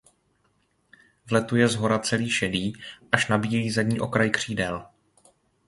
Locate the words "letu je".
1.31-1.67